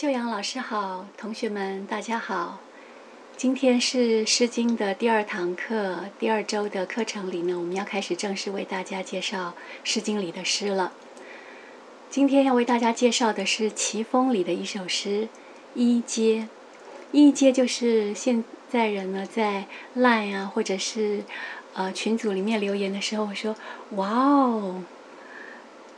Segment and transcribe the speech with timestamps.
[0.00, 2.60] 秀阳老师好，同学们大家好。
[3.36, 9.48] 今天是《诗经》的第二堂课，第二周的课程里呢，我们要开始正式为大家介绍
[9.82, 10.92] 《诗经》里的诗了。
[12.08, 15.24] 今天要为大家介绍的是《齐风》里的一首诗
[15.74, 16.42] 《一阶》。
[17.10, 19.64] 一阶就是现在人呢在
[19.96, 21.24] Line 啊，或者是
[21.74, 23.56] 呃群组里面留言的时候说
[23.98, 24.84] “哇哦”，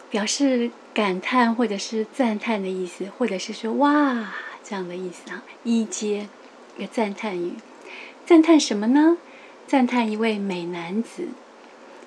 [0.09, 0.71] 表示
[1.01, 5.43] 感叹或者是赞叹的意思，或者是说“哇”这样的意思啊。
[5.65, 6.29] 一阶，
[6.77, 7.55] 一个赞叹语，
[8.27, 9.17] 赞叹什么呢？
[9.67, 11.29] 赞叹一位美男子。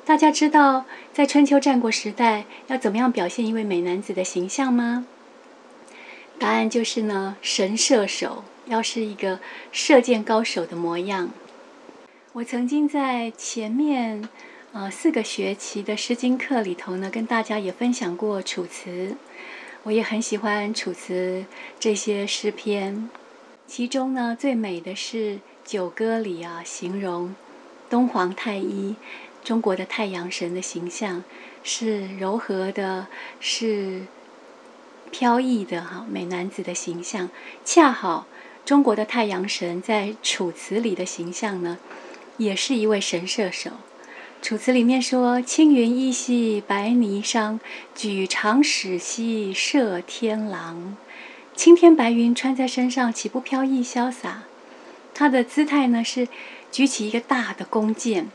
[0.06, 5.08] 大家知道在春秋战国时代要怎么样表现一位美男子的形象吗？
[6.38, 8.44] 答案就是呢，神射手。
[8.68, 9.40] 要是一个
[9.72, 11.32] 射箭高手的模样。
[12.34, 14.30] 我曾经在前面
[14.73, 18.90] 呃四个学期的诗经课里头呢，跟大家也分享过《楚辞》，
[19.84, 21.45] 我也很喜欢《楚辞》
[21.80, 23.08] 这些诗篇。
[23.67, 27.36] 其中呢，最美的是《九歌》里啊，形容
[27.88, 28.95] 东皇太一，
[29.44, 31.23] 中国的太阳神的形象
[31.61, 33.05] 是柔和的，
[33.39, 34.08] 是
[35.11, 37.30] 飘逸的哈，美男子的形象，
[37.64, 38.26] 恰好。
[38.66, 41.78] 中国的太阳神在《楚辞》里的形象呢，
[42.38, 43.70] 也是一位神射手。
[44.44, 47.61] 《楚辞》里面说：“青云依兮白霓裳，
[47.95, 50.97] 举长矢兮射天狼。”
[51.55, 54.44] 青天白云穿在身上，岂不飘逸潇洒？
[55.14, 56.27] 他的姿态呢是
[56.73, 58.30] 举起一个大的弓箭，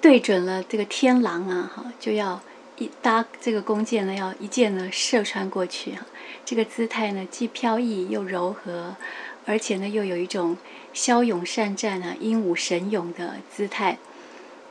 [0.00, 2.40] 对准了这个天狼啊，哈，就要
[2.78, 6.06] 一搭这个弓箭呢，要一箭呢射穿过去哈。
[6.46, 8.96] 这个姿态呢，既飘逸又柔和，
[9.44, 10.56] 而且呢，又有一种
[10.94, 13.98] 骁勇善战啊、英武神勇的姿态，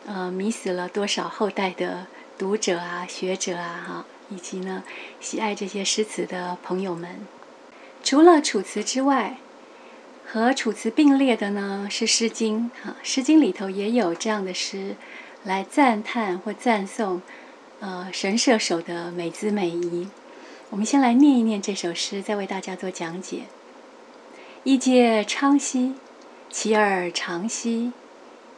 [0.08, 4.84] 呃，迷死了多少后代的读者啊、学者啊，哈，以及呢，
[5.20, 7.28] 喜爱这些诗词的朋友们。
[8.04, 9.38] 除了《楚辞》之外，
[10.26, 14.96] 和《楚辞》并列的呢是《诗经》哈，《诗经》里头也有这样的诗，
[15.44, 17.22] 来赞叹或赞颂，
[17.82, 20.08] 呃，神射手的美姿美仪。
[20.70, 23.44] 我们先来念一念这首诗，再为大家做讲解。
[24.64, 25.96] 一介昌兮，
[26.50, 27.92] 其耳长兮，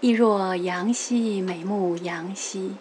[0.02, 2.76] 意若阳兮，美目阳兮。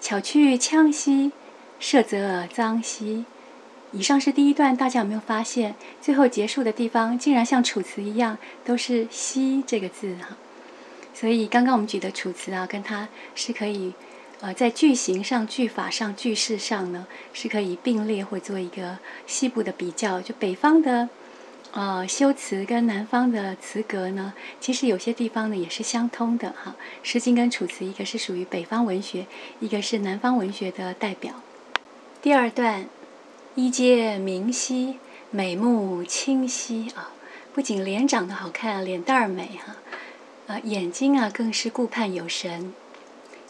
[0.00, 1.32] 巧去羌兮，
[1.80, 3.24] 射则臧兮。
[3.90, 10.36] 以上是第一段，大家有没有发现，最后结束的地方竟然像《楚辞》一样，都是“兮”这个字哈？
[11.12, 13.92] 所以刚刚我们举的《楚辞》啊，跟它是可以。
[14.40, 20.20] 呃，在句型上、句法上、句式上呢，是可以并列或做一个西部的比较。
[20.20, 21.08] 就北方的
[21.74, 26.76] 呃修辞跟南方的词格呢，其实有些地方呢也是相通的哈。
[27.02, 29.26] 《诗经》跟《楚辞》，一个是属于北方文学，
[29.58, 31.34] 一个是南方文学的代表。
[32.22, 32.86] 第二段，
[33.56, 34.98] 一阶明兮，
[35.32, 37.10] 美目清兮啊，
[37.52, 39.74] 不仅脸长得好看，脸蛋儿美哈，
[40.46, 42.72] 呃，眼睛啊更是顾盼有神。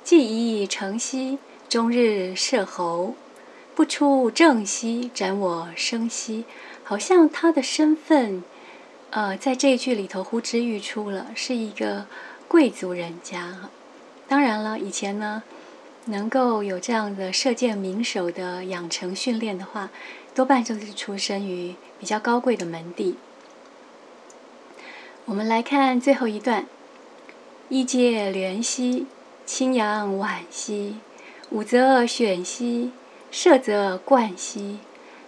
[0.02, 3.14] 既已成兮，终日射侯；
[3.74, 6.44] 不出正兮，斩我生兮。
[6.84, 8.44] 好像他的身份，
[9.10, 12.06] 呃，在这一句里头呼之欲出了，是一个
[12.46, 13.70] 贵族人家。
[14.28, 15.42] 当然了，以前呢，
[16.04, 19.90] 能够有这样的射箭名手的养成训练的话，
[20.34, 23.16] 多半就是出身于比较高贵的门第。
[25.24, 26.66] 我们来看最后一段：
[27.68, 29.06] 一阶连兮。
[29.46, 30.96] 青阳晚兮，
[31.50, 32.92] 午则选兮，
[33.30, 34.78] 射则冠兮，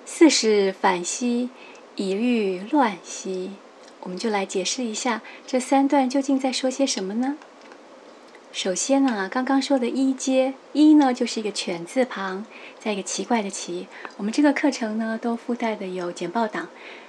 [0.08, 1.50] 四是反兮，
[1.96, 3.50] 一欲乱兮。
[4.00, 7.36] 我们就来解释一下这三段究竟在说些什么呢？
[8.52, 12.46] 首先呢，刚刚说的一阶一呢，就是一个犬字旁，
[12.78, 13.88] 在一个奇怪的奇。
[14.16, 16.68] 我们这个课程呢，都附带的有简报档，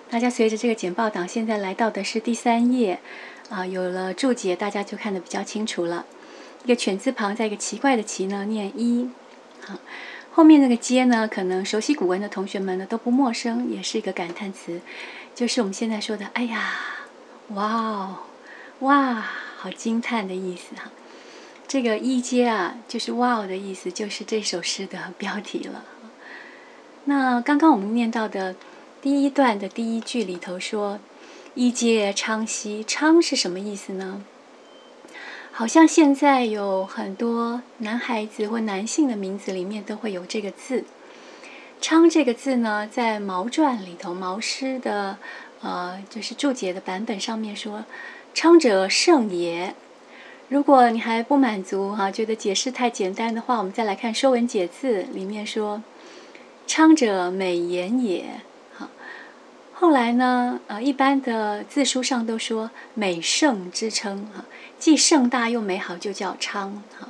[0.09, 2.99] 大家随着这个简报档，现在来到的是第三页，
[3.49, 6.07] 啊，有了注解，大家就看得比较清楚了。
[6.65, 9.09] 一个犬字旁，在一个奇怪的“奇”呢，念一。
[9.61, 9.75] 好，
[10.37, 14.79] 后面那个“阶”呢，可能熟悉古文的同学们呢都不陌生，也是一个感叹词，
[15.33, 16.75] 就是我们现在说的“哎呀，
[17.55, 18.17] 哇哦，
[18.81, 19.15] 哇，
[19.57, 20.91] 好惊叹”的意思哈。
[21.67, 25.83] 这个“一阶”啊，就是“哇哦”的意思，就是这首诗的标题了。
[27.05, 28.55] 那刚刚我们念到的
[29.01, 30.99] 第一段的第一句里头说
[31.55, 34.23] “一阶昌兮”，昌是什么意思呢？
[35.57, 40.83] 好像现在有很多男孩子或男性的名字里面都会有这个字
[41.81, 45.17] “昌”这个字呢，在《毛传》里头，毛诗的
[45.61, 47.85] 呃，就是注解的版本上面说
[48.35, 49.73] ：“昌者圣也。”
[50.49, 55.81] 如果你还不满足哈，觉得解释太简单的话，我们再来看《说文解字》里面说
[56.67, 58.25] ：“昌者美言也。”
[58.77, 58.89] 好，
[59.73, 64.45] 后来呢，呃，一般的字书上都说美盛之称哈，
[64.79, 67.09] 既盛大又美好，就叫昌哈。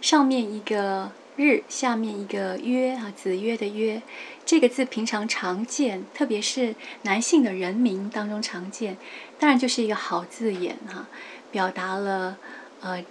[0.00, 4.02] 上面一个日，下面一个约啊，子曰的曰，
[4.44, 8.96] 这个字平常常见，特别是男性的人名当中常见，
[9.38, 11.06] 当然就是一个好字眼哈，
[11.50, 12.36] 表达了
[12.80, 13.04] 呃，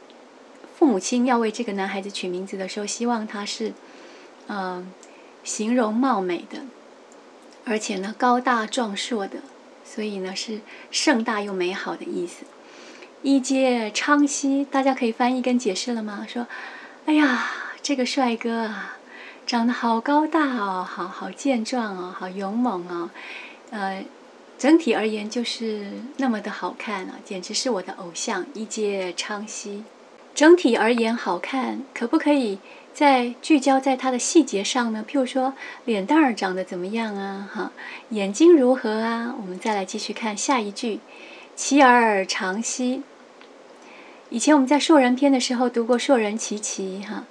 [0.77, 3.73] 父母亲要为这个男孩子取名字的时候，希望他是
[4.47, 4.91] 嗯，
[5.43, 6.61] 形容貌美的。
[7.65, 9.39] 而且呢，高大壮硕的，
[9.83, 10.61] 所以呢是
[10.91, 12.45] 盛大又美好的意思。
[13.25, 16.27] 一介昌熙，大家可以翻译跟解释了吗？
[16.31, 16.45] 说，
[17.07, 17.51] 哎呀，
[17.81, 18.99] 这个帅哥啊，
[19.47, 23.09] 长得好高大哦，好好健壮哦，好勇猛哦，
[23.71, 24.05] 呃，
[24.59, 29.83] 整体而言就是那么的好看啊，简直是我的偶像一介昌熙。
[30.35, 32.59] 整体而言好看，可不可以？
[32.93, 35.55] 再聚焦在它的细节上呢，譬如说
[35.85, 37.71] 脸蛋儿长得怎么样啊，哈，
[38.09, 39.33] 眼睛如何啊？
[39.41, 40.99] 我们再来继续看下一句，
[41.55, 43.01] 齐而长兮。
[44.35, 47.23] 以前我们在硕人篇的时候读过硕人齐齐哈，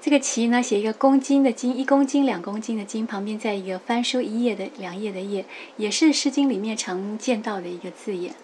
[0.00, 5.44] 这个齐呢写一个公斤的斤，一公斤两公斤的斤，旁边再一个翻书一页的两页的页，
[5.76, 8.34] 也是诗经里面常见到的一个字眼。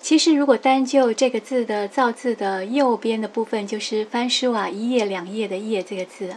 [0.00, 6.36] 其实，如果单就这个字的造字的右边的部分，就是翻书啊，一页两页的页这个字，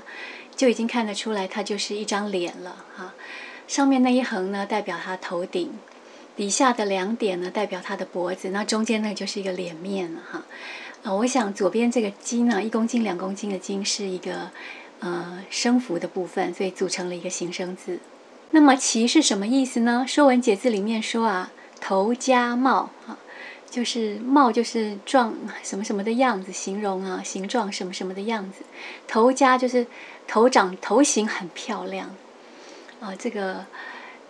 [0.57, 3.13] 就已经看得出来，它就是一张脸了哈。
[3.69, 5.69] 上面那一横呢，代表他头顶；
[6.35, 8.49] 底下的两点呢，代表他的脖子。
[8.49, 10.43] 那中间呢，就是一个脸面了哈。
[11.03, 14.51] 啊我想左边这个斤呢，一公斤、两公斤的斤是一个
[14.99, 17.99] 呃声符的部分，所以组成了一个形声字。
[18.51, 20.03] 那么“齐”是什么意思呢？
[20.09, 23.17] 《说文解字》里面说啊，头加帽啊。
[23.69, 25.33] 就是帽，就是状
[25.63, 28.65] 什么什么的样子，形容啊，形状什么什么的样子。
[29.07, 29.87] 头加就是
[30.27, 32.13] 头长头型很漂亮
[32.99, 33.15] 啊。
[33.17, 33.65] 这个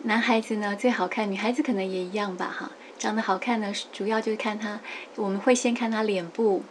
[0.04, 2.72] 男孩子呢最好看，女孩子可能也一样吧哈。
[3.02, 4.80] 长得好看呢，主要就是看他，
[5.16, 6.64] 我们会先看他脸部，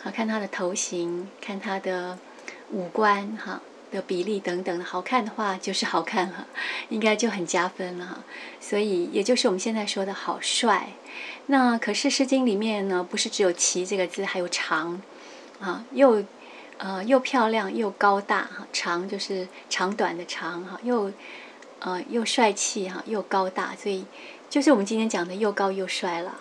[0.00, 2.16] 好看他的头型，看他的
[2.70, 3.60] 五官哈。
[3.90, 6.48] 的比例等等好看的话，就是好看了，
[6.88, 8.24] 应该就很加分了哈。
[8.60, 10.88] 所以也就是我们现在说的好帅。
[11.46, 15.00] 那可是《诗经》里面呢，不是只有“齐”这个字，还有“长”
[15.60, 16.24] 啊，又
[16.78, 21.12] 呃又漂亮又高大哈，长就是长短的长哈，又
[21.78, 24.04] 呃又帅气哈，又高大，所以
[24.54, 26.36] 就是我们今天讲的又高又帅了。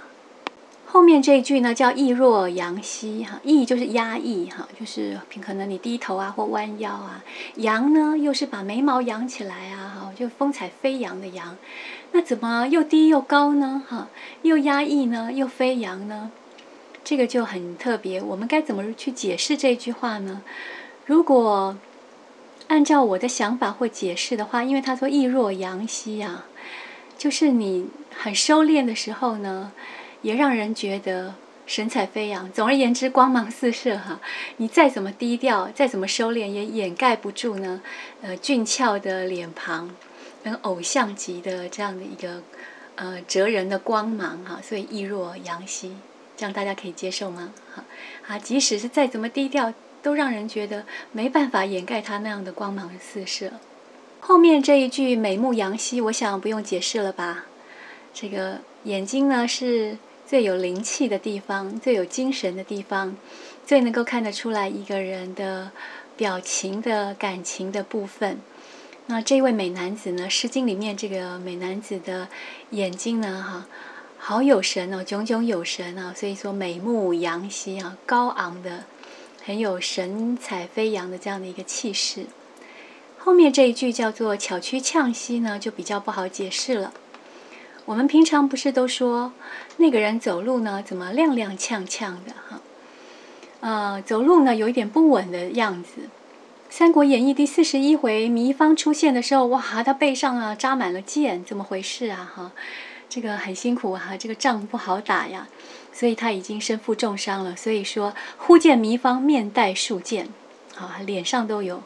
[0.85, 7.23] 后面这一句呢，叫“抑若扬兮”哈，“抑”就是压抑哈，就是可能你低头啊或弯腰啊
[7.57, 11.57] ，“扬”呢又是把眉毛扬起来啊哈，就风采飞扬的“扬”，
[12.13, 14.09] 那怎么又低又高呢哈？
[14.43, 16.29] 又压抑呢，又飞扬呢？
[17.03, 18.21] 这个就很特别。
[18.21, 20.43] 我们该怎么去解释这句话呢？
[21.07, 21.75] 如果
[22.67, 26.45] 按照我的想法或解释的话，因为他说“抑若扬兮”呀，
[27.17, 29.71] 就是你很收敛的时候呢。
[30.23, 31.35] 也让人觉得
[31.67, 32.49] 神采飞扬。
[32.53, 34.21] 总而言之，光芒四射哈。
[34.55, 37.81] 你再怎么低调，再怎么收敛，也掩盖不住呢。
[38.21, 39.93] 呃，俊俏的脸庞，
[40.41, 42.41] 跟偶像级的这样的一个
[42.95, 44.61] 呃哲人的光芒哈。
[44.63, 45.97] 所以易若阳兮，
[46.37, 47.51] 这样大家可以接受吗？
[47.75, 47.83] 哈
[48.25, 53.51] 啊，即使是再怎么低调，都让人觉得没办法掩盖他那样的光芒四射。
[54.25, 57.45] 后面这一句美目扬兮，我想不用解释了吧？
[58.13, 59.97] 这个眼睛呢是。
[60.25, 63.15] 最有灵气的地方，最有精神的地方，
[63.67, 65.69] 最能够看得出来一个人的
[66.15, 68.39] 表情的感情的部分。
[69.07, 72.29] 那这位美男子呢，《诗经》里面这个美男子的
[72.71, 73.67] 眼睛呢，哈，
[74.17, 78.85] 好有神哦，炯炯有神啊，所以说美目扬兮啊，高昂的，
[79.43, 82.25] 很有神采飞扬的这样的一个气势。
[83.25, 86.91] 后面这一句叫做巧屈呛兮呢，就比较不好解释了。
[87.85, 89.31] 我们平常不是都说
[89.77, 92.59] 那个人走路呢，怎么踉踉跄跄的哈？
[93.61, 96.01] 呃，走路呢有一点不稳的样子。
[96.69, 102.29] 《三国演义》第四十一回，糜芳出现的时候，哇，他背上啊扎满了箭，怎么回事啊？
[102.35, 102.51] 哈，
[103.07, 105.47] 这个很辛苦啊，这个仗不好打呀，
[105.93, 107.55] 所以他已经身负重伤了。
[107.55, 110.27] 所以说，忽见糜芳面带数箭，
[110.75, 111.81] 啊，脸上都有，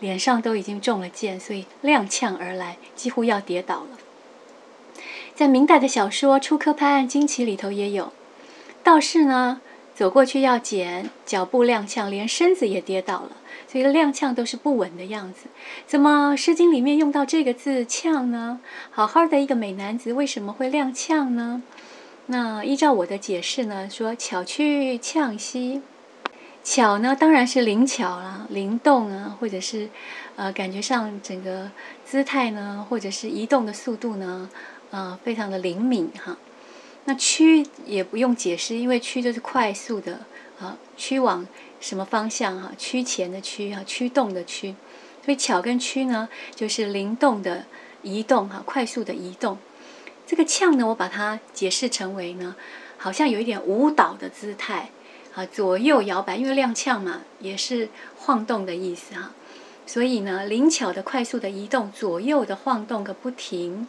[0.00, 3.98] 脸上都已经中了箭，所以踉跄而来，几乎要跌倒了。
[5.34, 8.12] 在明代的小说《出科拍案惊奇》里头也有，
[8.82, 9.60] 道士呢
[9.94, 15.48] 走过去要捡，脚步踉跄，连身子也跌倒了，所以踉跄都是不稳的样子。
[15.86, 18.60] 怎么《诗经》里面用到这个字“跄”呢？
[18.90, 21.62] 好好的一个美男子为什么会踉跄呢？
[22.26, 25.82] 那依照我的解释呢，说“巧去呛兮”，
[26.62, 29.88] 巧呢当然是灵巧啦，灵动啊，或者是
[30.36, 31.70] 呃感觉上整个
[32.04, 34.48] 姿态呢，或者是移动的速度呢。
[34.92, 36.36] 呃，非常的灵敏哈。
[37.04, 40.18] 那趋也不用解释，因为趋就是快速的
[40.58, 41.46] 啊，趋往
[41.80, 42.72] 什么方向哈？
[42.76, 44.74] 趋前的趋哈，驱动的驱。
[45.24, 47.66] 所以巧跟趋呢，就是灵动的
[48.02, 49.58] 移动哈，快速的移动。
[50.26, 52.56] 这个呛呢，我把它解释成为呢，
[52.96, 54.90] 好像有一点舞蹈的姿态
[55.46, 59.32] 左右摇摆，因为踉跄嘛，也是晃动的意思哈。
[59.86, 63.88] 所以呢，灵巧的、快速的移动，左右的晃动个不停。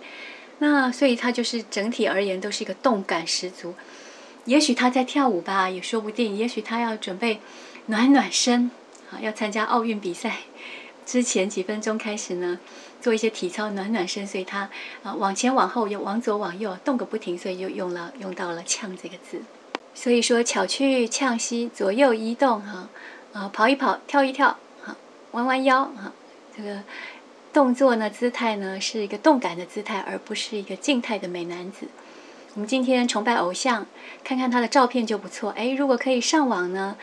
[0.59, 3.73] 那所以它就是整体而言都是一个动感十足。
[4.45, 6.35] 也许他在跳舞吧，也说不定。
[6.35, 7.39] 也许他要准备
[7.85, 8.71] 暖暖身
[9.11, 10.37] 啊，要参加奥运比赛
[11.05, 12.59] 之前几分钟开始呢。
[13.01, 14.69] 做一些体操暖暖身，所以他
[15.01, 19.41] 啊往前往后又往左往右动个不停，所以就用了用到了“呛”这个字。
[19.93, 22.89] 所以说巧去呛兮，左右移动哈，
[23.33, 24.95] 啊跑一跑，跳一跳，哈
[25.31, 26.11] 弯弯腰哈，
[26.55, 26.81] 这个
[27.53, 31.87] 动作呢姿态呢是一个动感的姿态，而不是一个静态的美男子。
[32.53, 33.85] 我们今天崇拜偶像，
[34.23, 35.51] 看看他的照片就不错。
[35.51, 36.97] 哎，如果可以上网呢，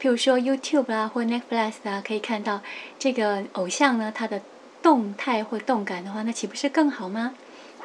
[0.00, 2.60] 譬如说 YouTube 啊或 Netflix 啊，可以看到
[2.98, 4.40] 这个偶像呢他的。
[4.84, 7.32] 动态或动感的话，那岂不是更好吗？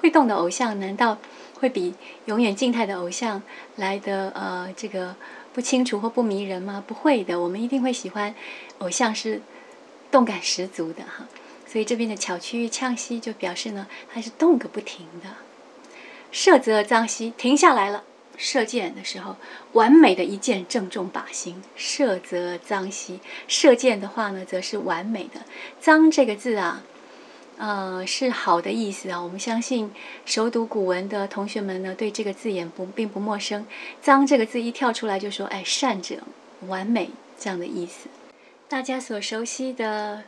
[0.01, 1.17] 会动的偶像难道
[1.59, 1.93] 会比
[2.25, 3.41] 永远静态的偶像
[3.75, 5.15] 来的呃这个
[5.53, 6.83] 不清楚或不迷人吗？
[6.85, 8.33] 不会的，我们一定会喜欢
[8.79, 9.41] 偶像是
[10.09, 11.27] 动感十足的哈。
[11.67, 15.29] 所以这边的巧区域呛息就表示呢，它是动个不停的。
[16.31, 18.03] 射则脏兮，停下来了。
[18.37, 19.35] 射箭的时候，
[19.73, 21.61] 完美的一箭正中靶心。
[21.75, 25.41] 射则脏兮，射箭的话呢，则是完美的。
[25.81, 26.81] 脏这个字啊，
[27.59, 29.21] 呃，是好的意思啊。
[29.21, 29.91] 我们相信
[30.25, 33.67] 熟读古文的同学们呢，对这个字眼不并不陌生。
[34.01, 36.15] 脏这个字一跳出来，就说哎，善者，
[36.67, 38.09] 完美这样的意思。
[38.67, 40.23] 大家所熟悉的。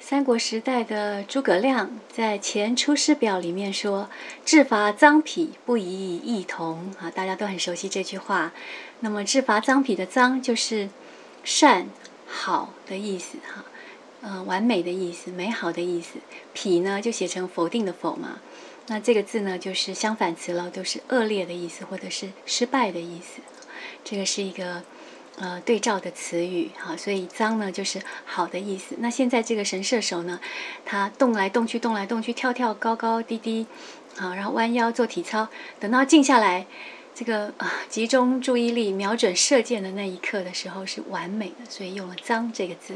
[0.00, 4.10] 三国时代的诸葛亮在《前出师表》里面说
[4.44, 8.52] ：“制伐赃匹，不以异同。”啊，大家都很熟悉这句话。
[9.00, 10.90] 那么，制伐赃匹的“臧”就是
[11.42, 11.86] 善、
[12.26, 13.64] 好的意思，哈，
[14.24, 16.18] 嗯，完美的意思，美好的意思。
[16.52, 18.40] 匹呢，就写成否定的“否”嘛。
[18.88, 23.40] 那这个字呢，就是相反词了，都是恶劣的意思，或者是失败的意思。
[24.02, 24.82] 这个是一个。
[25.36, 28.94] 呃，对照的词语，哈，所以脏呢就是好的意思。
[29.00, 30.38] 那现在这个神射手呢，
[30.84, 33.66] 他动来动去，动来动去，跳跳高高低低，
[34.16, 35.48] 好，然后弯腰做体操。
[35.80, 36.68] 等到静下来，
[37.16, 42.94] 这个啊，集中注意力，瞄准射箭的那一刻的时候是完美的，所以用了“脏”这个字。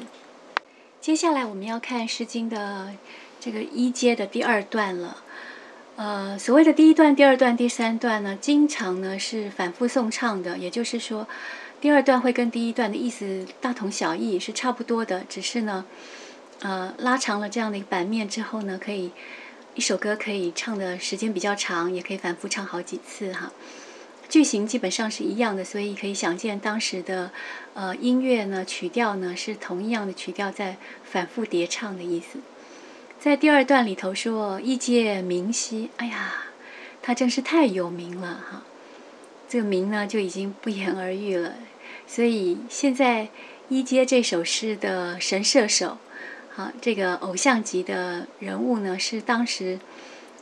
[1.01, 2.91] 接下来我们要看《诗经》的
[3.39, 5.23] 这个一阶的第二段了。
[5.95, 11.27] 呃，所谓的第一段、第二段、第三段呢，经常呢是反复诵唱的，也就是说。
[11.81, 15.85] 第二段会跟第一段的意思大同小异，是差不多的，只是呢，
[16.59, 19.13] 呃，拉长了这样的一个版面之后呢，可以
[19.77, 23.53] 一首歌可以唱的时间比较长，也可以反复唱好几次哈。
[24.29, 27.31] 句型基本上是一样的，所以可以想见当时的
[27.75, 32.39] 呃音乐呢曲调呢是同一样的曲调在反复叠唱的意思。
[33.19, 36.45] 在第二段里头说“一介明兮”，哎呀，
[37.03, 38.63] 他真是太有名了哈。
[39.49, 41.55] 这个名呢就已经不言而喻了，
[42.07, 43.29] 所以现在
[43.69, 45.97] 一阶这首诗的神射手，
[46.55, 49.81] 好，这个偶像级的人物呢是当时，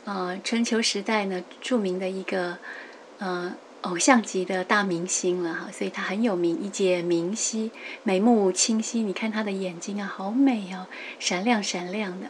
[0.03, 2.57] 呃，春秋时代呢著名的一个
[3.19, 3.55] 呃
[3.89, 7.71] 偶像级的大明星了哈，所以他很有名，一介明兮，
[8.03, 10.87] 眉目清晰，你看他的眼睛啊，好美哦，
[11.19, 12.27] 闪亮闪亮的，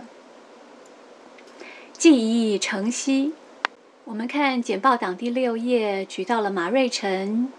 [1.94, 3.34] 记忆成兮。
[4.06, 7.52] 我们看简报档第六页，举到了马瑞辰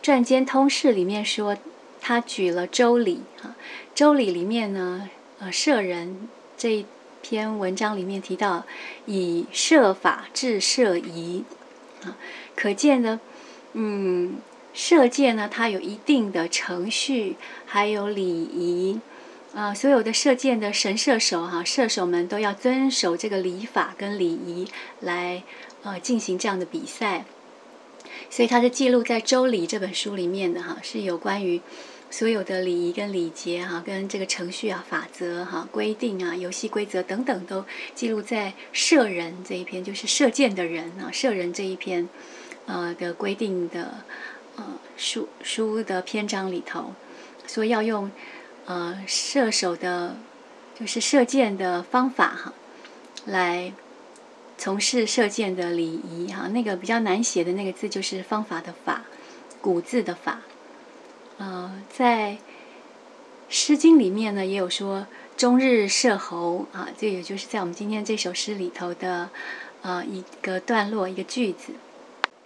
[0.04, 1.56] 《传笺通释》里面说，
[2.00, 3.56] 他举了《周礼》啊，
[3.94, 6.86] 《周礼》里面呢，呃，射人这一
[7.20, 8.64] 篇文章里面提到，
[9.06, 11.44] 以设法治射仪
[12.04, 12.16] 啊，
[12.56, 13.20] 可见呢，
[13.72, 14.36] 嗯，
[14.72, 17.36] 射箭呢，它有一定的程序，
[17.66, 19.00] 还有礼仪
[19.54, 24.68] 啊，所有的射箭的神射手哈，射手们都要遵守这个礼法跟礼仪
[25.00, 25.42] 来。
[25.84, 27.24] 呃，进行这样的比赛，
[28.30, 31.60] 所以它是记录在《周礼》这本书里面的哈，是有关于
[32.08, 37.64] 所有的礼仪跟礼节哈，跟这个程序啊、法则哈、规定啊、游戏规则等等都
[37.96, 42.08] 记录在射人这一篇，就是射箭的人啊，射人这一篇
[42.66, 43.98] 呃的规定的
[44.56, 44.64] 呃
[44.96, 46.94] 书书的篇章里头，
[47.46, 48.10] 说要用
[48.66, 50.16] 呃射手的，
[50.78, 52.52] 就是射箭的方法哈，
[53.26, 53.72] 来。
[54.58, 59.02] 从事射箭的礼仪，哈，那个比较难写的那个字就是方法的法，
[59.60, 60.42] 古字的法。
[61.38, 62.34] 呃，在
[63.48, 69.30] 《诗经》里面呢，也有说“终日射侯”啊，这也就是在我们今天这首诗里头的
[69.80, 71.72] 啊一个段落一个句子。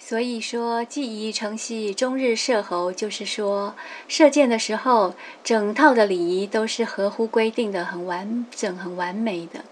[0.09, 3.75] 所以说，技宜成戏，终日射侯，就是说，
[4.07, 9.65] 射箭的时候，整套的礼仪都是合乎规定的，很完整、很完美的。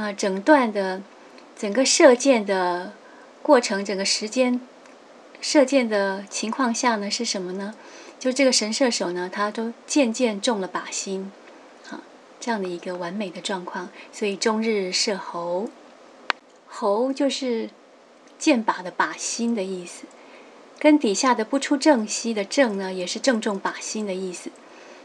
[0.00, 1.02] 啊，整段的
[1.58, 2.92] 整个射箭的
[3.42, 4.60] 过程，整个时间
[5.40, 7.74] 射箭的情况下呢，是什么呢？
[8.20, 11.32] 就这个神射手呢，他都渐渐中了靶心，
[11.88, 12.00] 啊，
[12.38, 13.88] 这样的一个完美的状况。
[14.12, 15.68] 所以终日射侯，
[16.68, 17.70] 侯就是。
[18.40, 20.04] 箭靶的靶心的意思，
[20.78, 24.50] 跟底下的不出正西的正呢，也是正中靶心的意思。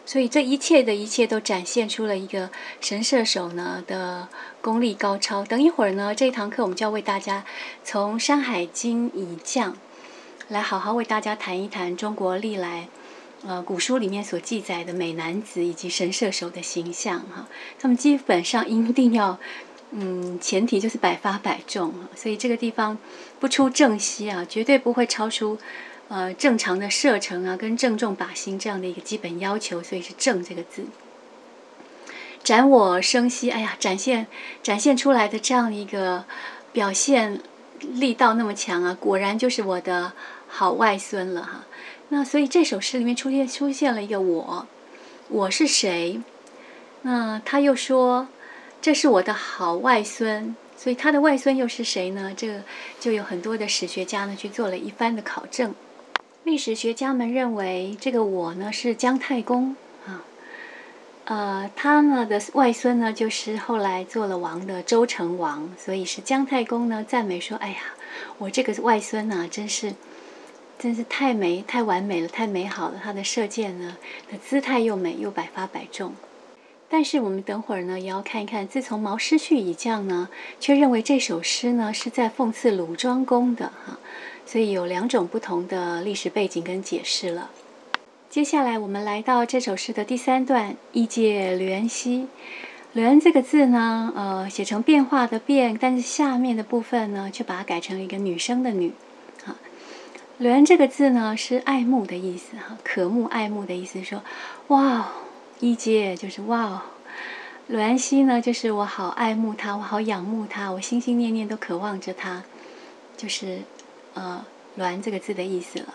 [0.05, 2.49] 所以这一切的一切都展现出了一个
[2.79, 4.29] 神射手呢的
[4.61, 5.43] 功力高超。
[5.43, 7.43] 等一会儿呢，这一堂课我们就要为大家
[7.83, 9.75] 从《山海经》以降，
[10.47, 12.87] 来好好为大家谈一谈中国历来
[13.45, 17.47] 呃古书里面所记载的美男子以及神射手的形象哈。
[17.77, 19.37] 他们基本上一定要。
[19.97, 22.97] 嗯，前提就是百发百中所以这个地方
[23.39, 25.57] 不出正西啊，绝对不会超出
[26.09, 30.83] 呃正常的射程啊，跟正中靶心这样的一个基本要求，所以是正这个字。
[32.43, 34.27] 斩我生息，哎呀，展现
[34.61, 36.25] 展现出来的这样一个
[36.73, 37.39] 表现
[37.79, 40.11] 力道那么强啊，果然就是我的
[40.49, 41.65] 好外孙了哈。
[42.09, 44.67] 那所以这首诗里面出现出现了一个我，
[45.29, 46.19] 我是谁？
[47.03, 48.27] 那他又说。
[48.85, 52.31] 这是我的好外孙，所以他的外孙又是谁呢？
[52.37, 52.61] 这个
[52.99, 55.73] 就有很多的史学家呢去做了一番的考证。
[56.43, 59.75] 历史学家们认为，这个我呢是姜太公
[60.05, 60.21] 啊，
[61.23, 67.77] 呃，他呢的外孙呢就是后来做了王的周成王，所以是姜太公呢赞美说：“哎呀，
[68.37, 69.95] 我这个外孙呐，真是
[70.77, 73.01] 真是太美、太完美了，太美好了。
[73.03, 73.97] 他的射箭呢
[74.31, 76.13] 的姿态又美，又百发百中。”
[76.95, 78.65] 但是我们等会儿呢，也要看一看。
[78.65, 80.29] 自从毛诗序以降呢，
[80.61, 83.99] 却认为这首诗呢是在讽刺鲁庄公的哈，
[84.45, 87.49] 所以有两种不同的历史背景跟解释了。
[88.29, 92.29] 接下来我们来到这首诗的第三段，一介栾兮。
[92.93, 98.93] 栾这个字呢，呃，写成变化的变，但是下面的部分呢，却把它改成一个女生的女。
[99.43, 99.57] 哈，
[100.37, 104.23] 栾这个字呢，是爱慕的意思哈，可慕爱慕的意思，说
[104.67, 105.11] 哇。
[105.59, 106.81] 一阶就是哇哦，
[107.67, 112.43] 栾溪呢，就是我好爱慕他，我好仰慕他，我心心念念都渴望着他，
[113.15, 113.59] 就是
[114.13, 115.93] 呃“栾”这个字的意思了。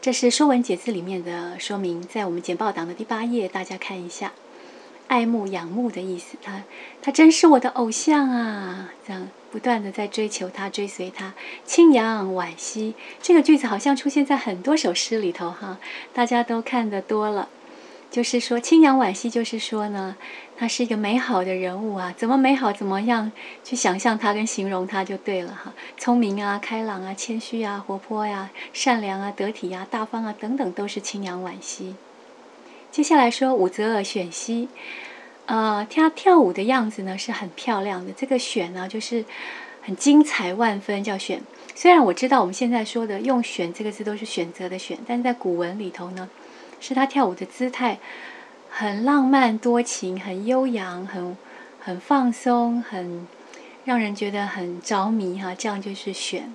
[0.00, 4.32] 这是《说文解字》里面的说明，在我们简报档的第八页，大家看一下，
[5.08, 6.38] 爱慕、仰慕的意思。
[6.42, 6.62] 他
[7.02, 8.90] 他真是我的偶像啊！
[9.06, 11.34] 这样不断的在追求他，追随他。
[11.66, 15.78] 青扬惋惜这个句子好像出现在很多首诗里头哈，
[16.14, 17.48] 大家都看得多了。
[18.10, 20.16] 就是说，青阳惋惜，就是说呢，
[20.58, 22.12] 他是一个美好的人物啊。
[22.16, 23.30] 怎么美好，怎么样
[23.62, 25.72] 去想象他跟形容他就对了哈。
[25.96, 31.94] 聪明啊，开朗啊，谦虚啊，活泼呀，善良啊，得体呀，大方啊，等等，都是青阳惋惜。
[32.90, 34.68] 接下来说武则尔选兮，
[35.46, 38.12] 呃，他跳舞的样子呢是很漂亮的。
[38.12, 39.24] 这个选呢，就是
[39.82, 41.40] 很精彩万分，叫选。
[41.76, 46.28] 虽然我知道我们现在说的用选这个字都是选择的选，但是在古文里头呢。
[46.80, 47.98] 是他跳舞的姿态
[48.70, 51.36] 很浪漫多情，很悠扬，很
[51.78, 53.26] 很放松，很
[53.84, 55.54] 让人觉得很着迷哈。
[55.54, 56.54] 这样就是选，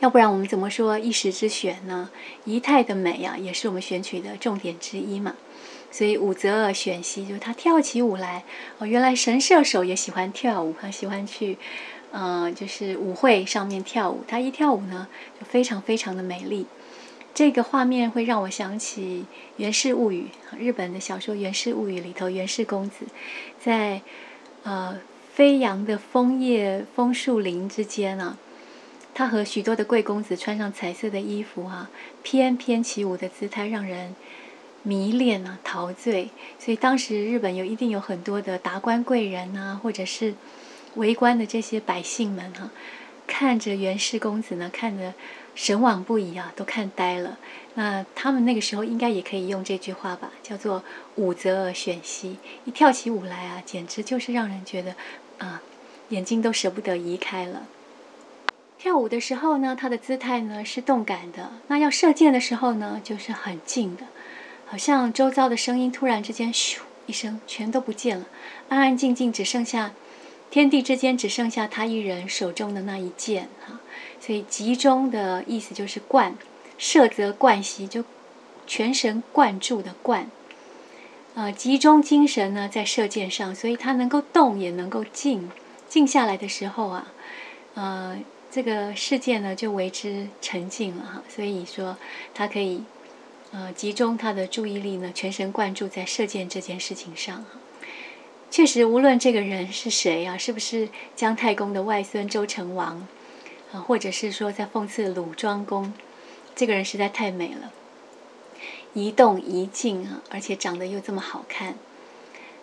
[0.00, 2.10] 要不然我们怎么说一时之选呢？
[2.44, 5.34] 仪态的美啊，也是我们选取的重点之一嘛。
[5.90, 8.44] 所以武则尔选戏，就是他跳起舞来
[8.76, 8.86] 哦。
[8.86, 11.56] 原来神射手也喜欢跳舞，他喜欢去
[12.12, 14.22] 嗯，就是舞会上面跳舞。
[14.28, 15.08] 他一跳舞呢，
[15.40, 16.66] 就非常非常的美丽。
[17.34, 19.24] 这个画面会让我想起
[19.58, 20.26] 《源氏物语》，
[20.58, 23.06] 日本的小说《源氏物语》里头，源氏公子
[23.60, 24.02] 在
[24.64, 24.98] 呃
[25.32, 28.36] 飞扬的枫叶枫树林之间啊，
[29.14, 31.88] 他和许多的贵公子穿上彩色的衣服啊，
[32.24, 34.16] 翩翩起舞的姿态让人
[34.82, 36.30] 迷恋啊，陶醉。
[36.58, 40.34] 所以当时日本有一定有很多的达官贵人啊，或者是
[40.96, 42.68] 围观的这些百姓们哈，
[43.28, 45.14] 看着源氏公子呢，看着。
[45.58, 47.36] 神往不已啊，都看呆了。
[47.74, 50.84] 那他们那个时候应该也可以用这句话吧，叫做
[51.18, 54.94] “舞则选兮”，一跳起舞来啊，简直就是让人觉得
[55.38, 55.60] 啊，
[56.10, 57.66] 眼睛都舍不得移开了。
[58.78, 64.04] 跳舞的时候呢，他的姿态呢是动感的；那要射箭的时候呢，就是很静的，
[64.64, 68.26] 好像周遭的声音突然之间咻一声全都不见了，
[68.68, 69.90] 安安静静，只剩下
[70.52, 73.80] 天地之间只剩下他一人手中的那一箭哈。
[74.20, 76.36] 所以集中的意思就是贯，
[76.76, 78.04] 摄则贯兮，就
[78.66, 80.30] 全神贯注的贯。
[81.34, 85.50] 呃，集中精神呢在射箭上，所以它能够动也能够静。
[85.88, 87.12] 静下来的时候啊，
[87.74, 88.18] 呃，
[88.50, 91.22] 这个事件呢就为之沉静了哈。
[91.28, 91.96] 所以说，
[92.34, 92.82] 他可以
[93.52, 97.60] 呃集中他的注意力呢，全神贯注在射箭这件事情上哈。
[98.50, 103.06] 确实，无论这个人是谁啊，是不是姜太公的外孙周成王
[103.72, 105.92] 啊，或者是说在讽刺鲁庄公，
[106.54, 107.72] 这个人实在太美了，
[108.94, 111.74] 一动一静啊，而且长得又这么好看。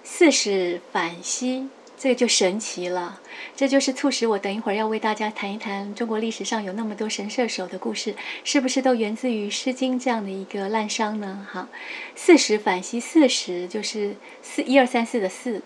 [0.04, 3.22] 四使反西，这个就神奇了。
[3.56, 11.48] 这就是促使我等一会儿要为大家谈一谈中国历史上有那么多神射手的故事，是不是都源自于《诗经》这样的一个滥觞呢？
[11.52, 11.70] 哈，
[12.16, 15.62] 四使反兮，四使就是四一二三四的四。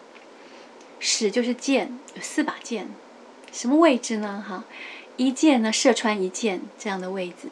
[1.02, 2.90] 矢就是箭，有四把箭，
[3.54, 4.44] 什么位置呢？
[4.46, 4.66] 哈，
[5.20, 7.50] 一箭呢射穿一箭这样的位置。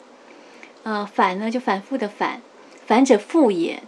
[0.84, 2.40] 呃，反呢就反复的反，
[2.86, 3.82] 反者复也。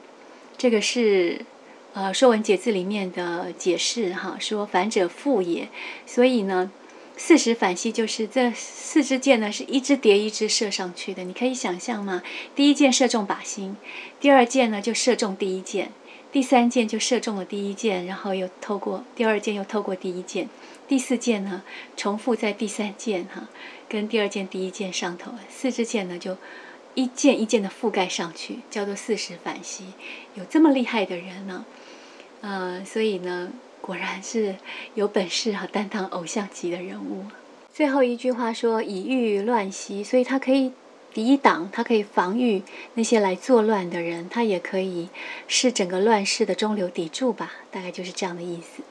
[0.58, 1.46] 这个是
[1.94, 5.68] 呃《说文解字》里面的解释哈，说反者复也。
[6.04, 6.70] 所以呢，
[7.16, 11.24] 四矢反西就是这四支箭呢是一支叠一支射上去的。
[11.24, 12.22] 你可以想象吗？
[12.54, 13.78] 第一箭射中靶心，
[14.20, 15.90] 第二箭呢就射中第一箭。
[16.30, 20.48] 第三箭就射中了第一箭，然后又透过第二箭又透过第一箭，
[20.90, 21.62] 第四件呢
[21.96, 23.48] 重复在第三件哈，
[23.88, 26.36] 跟第二件第一件上头，四支箭呢就
[26.94, 29.84] 一件一件的覆盖上去，叫做四时反西。
[30.34, 31.64] 有这么厉害的人呢，
[32.40, 34.56] 呃，所以呢果然是
[34.96, 37.24] 有本事哈，担当偶像级的人物。
[37.72, 40.72] 最后一句话说以御乱西，所以他可以。
[41.12, 42.62] 抵挡，他可以防御
[42.94, 45.08] 那些来作乱的人，他也可以
[45.48, 48.84] 是整个乱世的中流砥柱吧，大概就是这样的意思。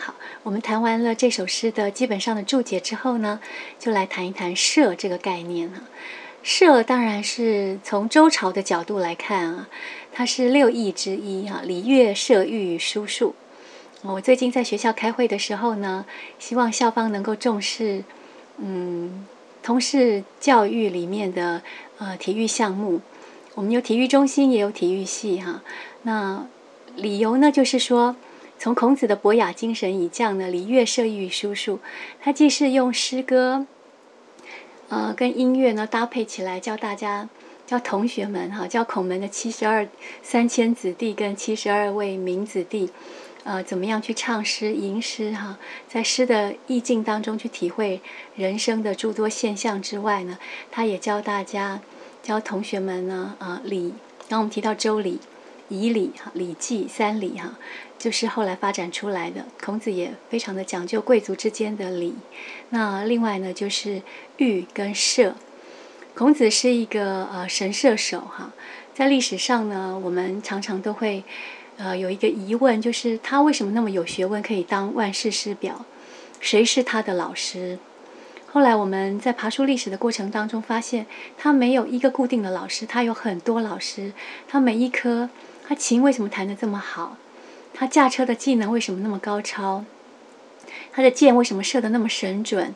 [0.00, 3.38] 好，我们谈完了这首诗的基本上的注解之后呢，
[3.78, 5.84] 就来谈一谈射这个概念啊。
[6.42, 9.68] 射当然是从周朝的角度来看啊，
[10.10, 13.34] 它是六艺之一啊，礼乐射御书数。
[14.02, 16.06] 我最近在学校开会的时候呢，
[16.38, 18.02] 希望校方能够重视，
[18.56, 19.26] 嗯。
[19.62, 21.60] 同事教育里面的
[21.98, 23.02] 呃体育项目，
[23.54, 25.60] 我们有体育中心，也有体育系哈。
[26.04, 26.46] 那
[26.96, 28.16] 理由呢，就是说，
[28.60, 31.80] 从孔子的博雅精神以降呢，礼乐射御书数，
[32.20, 33.64] 他既是用诗歌，
[34.90, 37.30] 呃，跟音乐呢搭配起来，教大家，
[37.66, 39.88] 教同学们哈，教孔门的七十二
[40.22, 42.90] 三千子弟跟七十二位名子弟。
[43.44, 45.58] 呃，怎么样去唱诗、吟诗哈？
[45.88, 48.02] 在诗的意境当中去体会
[48.36, 50.38] 人生的诸多现象之外呢，
[50.70, 51.80] 他也教大家、
[52.22, 53.94] 教同学们呢啊礼。
[54.28, 55.18] 刚我们提到周礼、
[55.70, 57.58] 以礼哈、礼记三礼哈，
[57.98, 59.46] 就是后来发展出来的。
[59.64, 62.16] 孔子也非常的讲究贵族之间的礼。
[62.68, 64.02] 那另外呢，就是
[64.36, 65.34] 御跟射。
[66.14, 68.52] 孔子是一个呃神射手哈，
[68.92, 71.24] 在历史上呢，我们常常都会。
[71.82, 75.86] 呃，有一个疑问，就是他为什么那么有学问，可以当万世师表？
[76.38, 77.78] 谁是他的老师？
[78.52, 81.06] 后来我们在爬书历史的过程当中，发现
[81.38, 84.12] 他没有一个固定的老师，他有很多老师。
[84.46, 85.30] 他每一科，
[85.70, 87.16] 他琴为什么弹得这么好？
[87.72, 89.84] 他驾车的技能为什么那么高超？
[90.90, 92.74] 他的箭为什么射得那么神准？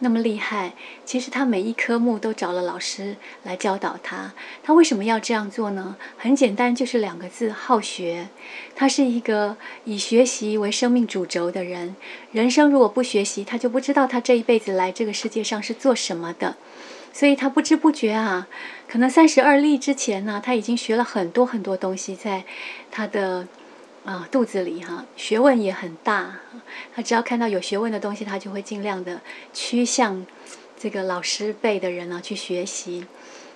[0.00, 0.74] 那么厉害，
[1.06, 4.34] 其实他每一科目都找了老师来教导他。
[4.62, 5.96] 他为什么要这样做呢？
[6.18, 8.28] 很简单，就是两个字：好学。
[8.76, 11.96] 他是一个以学习为生命主轴的人。
[12.30, 16.56] 人生如果不学习，他就不知道他这一辈子来这个世界上是做什么的。
[17.14, 18.46] 所以他不知不觉啊，
[18.86, 22.44] 可能三十而立之前呢，他已经学了很多很多东西，在
[22.90, 23.48] 他的。
[24.06, 26.38] 啊，肚子里哈，学问也很大。
[26.94, 29.22] 他只要看到有学问的东西，他就会尽量的
[29.54, 30.26] 趋向
[30.78, 33.06] 这个老师辈的人呢去学习。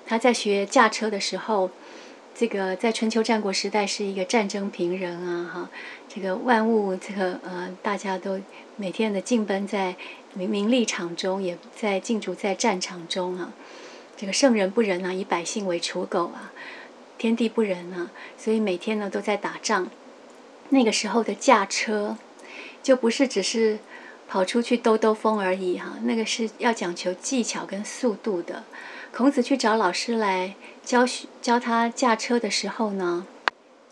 [0.06, 1.70] 他在学驾车的时候，
[2.34, 5.70] 这个在春秋战国时代是一个战争平人啊，哈，
[6.08, 8.40] 这个万物这个呃，大家都
[8.76, 9.94] 每天的竞奔在
[10.34, 13.52] 名名利场中，也在竞逐在战场中啊。
[14.16, 16.52] 这个圣人不仁啊，以百姓为刍狗啊，
[17.18, 19.88] 天地不仁啊，所以每天呢都在打仗。
[20.70, 22.16] 那个时候的驾车，
[22.82, 23.78] 就不是只是
[24.26, 28.64] 跑出去兜兜风而已哈，那个是要讲求技巧跟速度的。
[29.14, 33.26] 孔子去找老师来教学教他驾车的时候呢，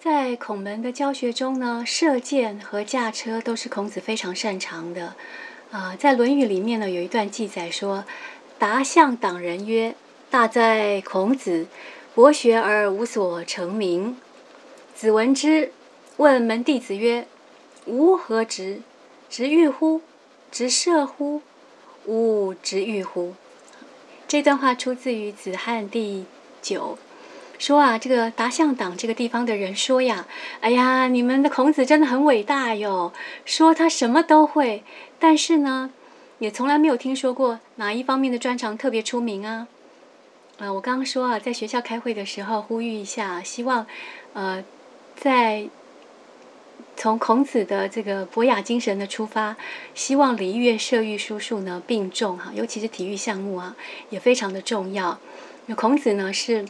[0.06, 5.16] 在孔门的教学中呢，射箭和驾车都是孔子非常擅长的。
[5.72, 8.04] 啊，在《论语》里面呢，有一段记载说
[8.56, 9.96] ：“达向党人曰
[10.30, 11.66] ：‘大哉孔子，
[12.14, 14.16] 博学而无所成名。’
[14.94, 15.72] 子闻之。”
[16.18, 17.26] 问门弟子曰
[17.86, 18.82] ：“吾何直？
[19.28, 20.02] 直欲乎？
[20.52, 21.42] 直射乎？
[22.04, 23.34] 吾直欲乎？”
[24.28, 26.26] 这段话出自于《子罕》第
[26.62, 26.96] 九，
[27.58, 30.26] 说啊，这个达向党这个地方的人说呀
[30.60, 33.12] ：“哎呀，你们的孔子真的很伟大哟！
[33.44, 34.82] 说他什么都会，
[35.18, 35.90] 但是呢，
[36.38, 39.68] 也从来没有听说过哪一方面的专长特别出名啊。
[40.58, 43.86] 呃，我刚刚说啊，在学校开会的时候呼吁一下，希望
[44.32, 44.64] 呃
[45.14, 45.68] 在
[46.96, 49.56] 从孔子的这个博雅精神的出发，
[49.94, 53.76] 希望礼乐射御书数呢并重哈，尤其是体育项目啊
[54.10, 55.18] 也非常的重要。
[55.66, 56.64] 那孔子呢是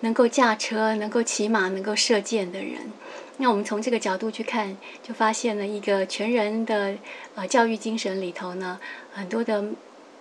[0.00, 2.92] 能够驾车、能够骑马、能够射箭的人。
[3.38, 6.94] 那我们从这个角度去看，就发现了一个全人的
[7.34, 8.80] 呃教育精神里头呢，
[9.12, 9.64] 很多的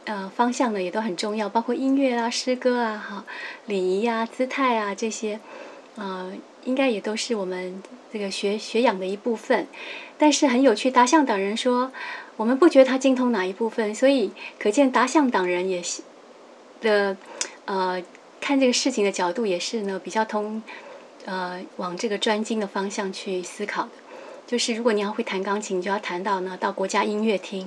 [0.03, 3.25] 呃方向呢也都很重要，包括音乐啊、诗歌啊、哈
[3.67, 5.39] 礼仪啊、姿态啊这些，
[5.95, 6.33] 呃，
[6.65, 9.65] 应该也都是我们这个学学养的一部分。
[10.17, 11.91] 但是很有趣，达向党人说，
[12.35, 16.01] 我们不觉得他精通哪一部分，所以可见达向党人也是
[16.81, 17.15] 的
[17.65, 18.01] 呃
[18.45, 20.61] 看这个事情的角度也是呢比较通。
[21.25, 23.89] 呃，往这个专精的方向去思考的，
[24.45, 27.65] 就是如果你要会弹钢琴，你就要弹到呢到国家音乐厅；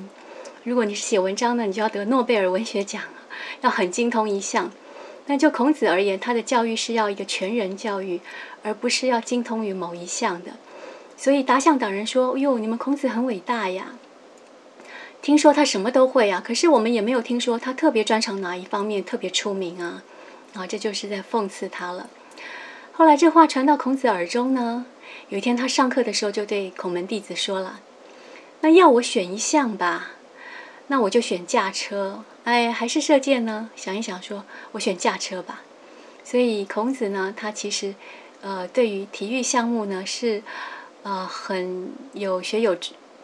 [0.62, 3.02] 如果你是写文章呢，你就要得诺贝尔文学奖，
[3.62, 4.70] 要很精通一项。
[5.26, 8.20] 那就孔子而言，他的教育是要一个全人教育，
[8.62, 10.52] 而不是要精通于某一项的。
[11.16, 13.96] 所以达向党人说：“哟，你们孔子很伟大呀！
[15.20, 20.04] 听说他什么都会啊，可是我们也没有听说他特别专长哪一方面特别出名啊！
[20.54, 22.08] 啊，这就是在讽刺他了。”
[22.92, 24.86] 后来这话传到孔子耳中呢。
[25.30, 27.80] 有一天他上课的时候，就对孔门弟子说了
[28.62, 30.12] ：“那要我选一项吧，
[30.86, 32.24] 那我就选驾车。
[32.44, 33.70] 哎，还是射箭呢？
[33.76, 35.62] 想一想，说我选驾车吧。”
[36.24, 37.94] 所以孔子呢，他其实
[38.40, 40.42] 呃，对于体育项目呢，是
[41.02, 42.76] 呃很有学有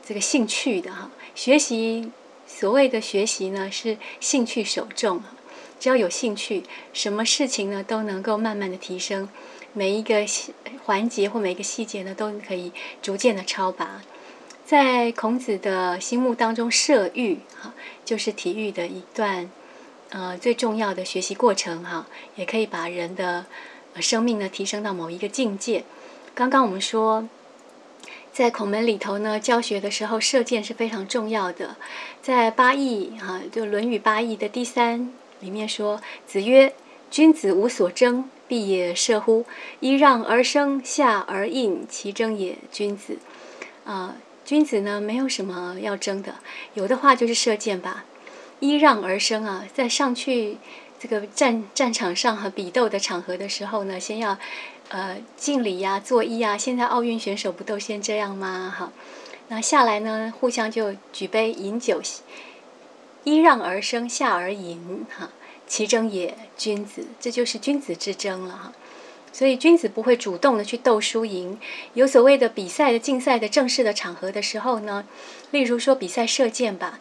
[0.07, 1.11] 这个兴趣的哈。
[1.35, 2.11] 学习
[2.47, 5.23] 所谓的学习呢，是兴趣首重，
[5.85, 6.63] 只要有兴趣，
[6.95, 9.29] 什么事情呢都能够慢慢的提升。
[9.75, 10.25] 每一个
[10.85, 14.01] 环节或每一个细节呢，都可以逐渐的超拔。
[14.65, 19.51] 在孔子的心目当中，射御哈就是体育的一段
[20.09, 23.45] 呃最重要的学习过程哈，也可以把人的
[23.97, 25.85] 生命呢提升到某一个境界。
[26.35, 27.29] 刚刚我们说，
[28.33, 31.77] 在孔门里头呢，教学的时候射箭是非常重要的。
[32.23, 35.13] 在八义哈，就《论语》八义的第三
[35.45, 36.73] 里面说：“子曰，
[37.11, 39.47] 君子无所争。”必也射乎？
[39.81, 43.17] 揖让而生，下而应，其争也君子。
[43.87, 46.35] 啊，君子呢，没有什么要争的，
[46.75, 48.05] 有的话就是射箭吧。
[48.61, 50.59] 揖让而生啊，在上去
[50.99, 54.39] 这个战战场上和比斗的场合的时候呢，先要
[54.91, 56.59] 呃敬礼呀，作揖啊。
[56.59, 58.73] 现在奥运选手不都先这样吗？
[58.79, 58.93] 哈，
[59.49, 62.03] 那下来呢，互相就举杯饮酒。
[63.25, 65.31] 揖让而生，下而饮，哈。
[65.67, 68.73] 其争也君子，这就是君子之争了哈。
[69.33, 71.59] 所以君子不会主动的去斗输赢。
[71.95, 75.07] 有所谓的比赛的竞赛的正式的场合的时候呢，
[75.51, 77.01] 例如说比赛射箭吧，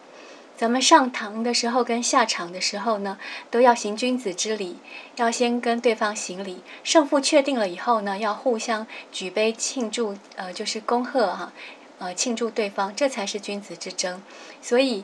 [0.56, 3.20] 咱们上堂的时候跟下场的时候呢，
[3.52, 4.78] 都要行君子之礼，
[5.18, 6.62] 要先跟对方行礼。
[6.86, 11.52] 胜负确定了以后呢，要互相举杯庆祝，呃，就是恭贺哈，
[12.00, 14.24] 呃，庆祝对方，这才是君子之争。
[14.62, 15.04] 所以。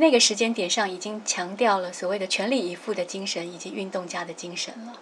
[0.00, 5.00] 那个时间点上已经强调了所谓的全力以赴的精神以及运动家的精神了。